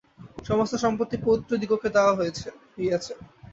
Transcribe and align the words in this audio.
সমস্ত 0.45 0.73
সম্পত্তি 0.75 1.17
পৌত্রদিগকে 1.17 1.89
দেওয়া 1.95 2.13
হইয়াছে। 2.17 2.49